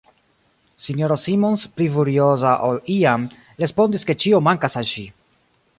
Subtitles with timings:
[0.85, 3.29] S-ino Simons, pli furioza ol iam,
[3.65, 5.07] respondis, ke ĉio mankas al ŝi.